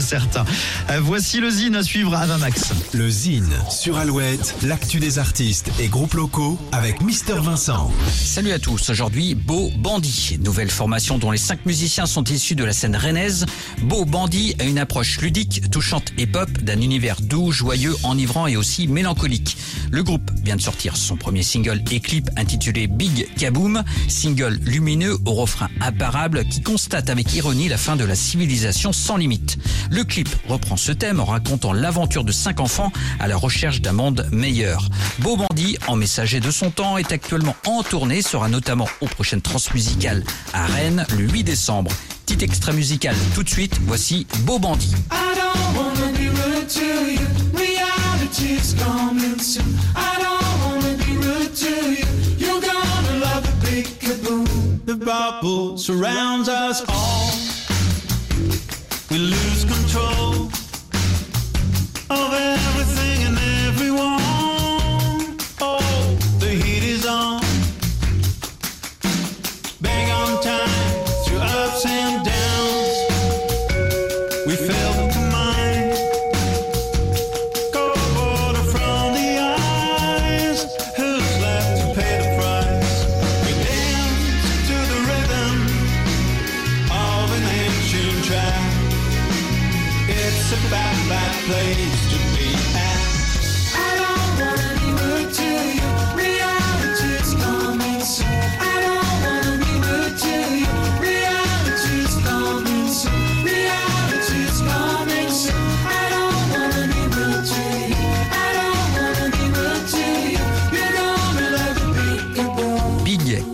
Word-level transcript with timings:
certains. 0.00 0.44
Euh, 0.90 0.98
voici 1.00 1.38
le 1.38 1.48
zine 1.50 1.76
à 1.76 1.84
suivre 1.84 2.16
à 2.16 2.26
Max. 2.38 2.72
Le 2.94 3.08
Zine 3.08 3.54
sur 3.70 3.96
Alouette, 3.96 4.56
l'actu 4.64 4.98
des 4.98 5.20
artistes 5.20 5.70
et 5.78 5.86
groupes 5.86 6.14
locaux 6.14 6.58
avec 6.72 7.00
Mister 7.00 7.36
Vincent. 7.40 7.92
Salut 8.12 8.50
à 8.50 8.58
tous, 8.58 8.90
aujourd'hui 8.90 9.36
Beau 9.36 9.70
Bandit, 9.78 10.40
nouvelle 10.42 10.72
formation 10.72 11.16
dont 11.16 11.30
les 11.30 11.38
cinq 11.38 11.64
musiciens 11.64 12.06
sont 12.06 12.24
issus 12.24 12.56
de 12.56 12.64
la 12.64 12.72
scène 12.72 12.96
rennaise. 12.96 13.46
Beau 13.82 14.04
Bandit 14.04 14.56
a 14.58 14.64
une 14.64 14.80
approche 14.80 15.20
ludique, 15.20 15.70
touchante 15.70 16.12
et 16.18 16.26
pop 16.26 16.50
d'un 16.50 16.80
univers 16.80 17.20
doux, 17.20 17.52
joyeux, 17.52 17.94
enivrant 18.02 18.48
et 18.48 18.56
aussi 18.56 18.88
mélancolique. 18.88 19.56
Le 19.92 20.02
groupe 20.02 20.28
vient 20.42 20.56
de 20.56 20.60
sortir 20.60 20.96
son 20.96 21.16
premier 21.16 21.44
single 21.44 21.80
et 21.92 22.00
clip 22.00 22.30
intitulé 22.36 22.88
Big 22.88 23.28
Kaboom, 23.36 23.84
single 24.08 24.58
lumineux 24.64 25.18
au 25.24 25.34
refrain 25.34 25.68
imparable 25.80 26.44
qui 26.46 26.62
constate 26.62 27.10
avec 27.10 27.32
ironie 27.34 27.68
la 27.68 27.78
fin 27.78 27.94
de 27.94 28.02
la 28.02 28.16
civilisation 28.16 28.92
sans 28.92 29.16
limite. 29.16 29.56
Le 29.90 30.04
clip 30.04 30.28
reprend 30.48 30.76
ce 30.76 30.92
thème 30.92 31.20
en 31.20 31.24
racontant 31.24 31.72
l'aventure 31.72 32.24
de 32.24 32.32
cinq 32.32 32.60
enfants 32.60 32.92
à 33.20 33.28
la 33.28 33.36
recherche 33.36 33.80
d'un 33.80 33.92
monde 33.92 34.28
meilleur. 34.32 34.88
Beau 35.20 35.36
Bandit, 35.36 35.78
en 35.86 35.96
messager 35.96 36.40
de 36.40 36.50
son 36.50 36.70
temps, 36.70 36.98
est 36.98 37.12
actuellement 37.12 37.56
en 37.66 37.82
tournée, 37.82 38.22
sera 38.22 38.48
notamment 38.48 38.88
aux 39.00 39.06
prochaines 39.06 39.42
transmusicales 39.42 40.24
à 40.52 40.66
Rennes 40.66 41.06
le 41.16 41.24
8 41.24 41.44
décembre. 41.44 41.90
Petit 42.26 42.44
extrait 42.44 42.72
musical 42.72 43.14
tout 43.34 43.42
de 43.42 43.48
suite, 43.48 43.78
voici 43.86 44.26
Beau 44.40 44.58
Bandit. 44.58 44.94
We 59.14 59.20
lose 59.20 59.64
control 59.64 60.50
of 62.10 62.34
everything 62.34 63.22
and 63.28 63.38
everyone. 63.68 65.38
Oh, 65.60 66.18
the 66.40 66.48
heat 66.48 66.82
is 66.82 67.06
on. 67.06 67.40
Bang 69.80 70.10
on 70.10 70.42
time 70.42 71.04
through 71.24 71.38
ups 71.38 71.86
and 71.86 72.24
downs. 72.24 72.96
We 74.48 74.56
fail 74.56 74.83
a 90.54 90.70
bad, 90.70 91.08
bad 91.08 91.34
place 91.46 92.12
to 92.12 92.18
be 92.36 92.54
at. 92.78 93.03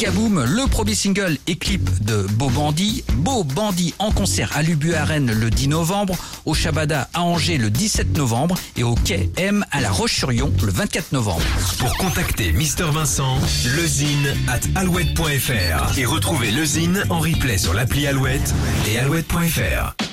Kaboom. 0.00 0.44
Le 0.44 0.66
premier 0.66 0.94
single 0.94 1.36
et 1.46 1.56
clip 1.56 2.02
de 2.02 2.26
Beau 2.32 2.48
Bandit. 2.48 3.04
Beau 3.16 3.44
Bandit 3.44 3.94
en 3.98 4.10
concert 4.12 4.50
à 4.54 4.62
l'Ubu 4.62 4.94
le 5.18 5.50
10 5.50 5.68
novembre, 5.68 6.16
au 6.46 6.54
Shabada 6.54 7.10
à 7.12 7.20
Angers 7.20 7.58
le 7.58 7.68
17 7.68 8.16
novembre 8.16 8.54
et 8.78 8.82
au 8.82 8.94
Quai 8.94 9.30
M 9.36 9.64
à 9.70 9.82
La 9.82 9.90
Roche-sur-Yon 9.90 10.52
le 10.64 10.72
24 10.72 11.12
novembre. 11.12 11.42
Pour 11.78 11.94
contacter 11.98 12.52
Mister 12.52 12.86
Vincent, 12.90 13.38
lezine 13.76 14.34
at 14.48 14.60
alouette.fr 14.80 15.98
et 15.98 16.06
retrouver 16.06 16.50
le 16.50 16.64
Zine 16.64 17.04
en 17.10 17.18
replay 17.18 17.58
sur 17.58 17.74
l'appli 17.74 18.06
Alouette 18.06 18.54
et 18.90 18.98
alouette.fr. 18.98 20.09